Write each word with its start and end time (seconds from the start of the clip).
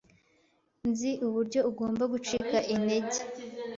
Nzi 0.89 1.11
uburyo 1.27 1.59
ugomba 1.69 2.03
gucika 2.13 2.57
intege. 2.75 3.19